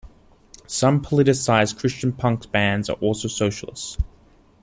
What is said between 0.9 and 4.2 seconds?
politicized Christian punk bands are also socialists.